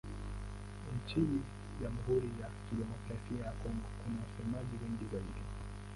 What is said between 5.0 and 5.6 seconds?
zaidi.